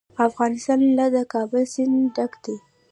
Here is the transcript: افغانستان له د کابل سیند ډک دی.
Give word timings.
افغانستان 0.29 0.79
له 0.97 1.05
د 1.15 1.17
کابل 1.33 1.63
سیند 1.73 1.95
ډک 2.15 2.33
دی. 2.43 2.55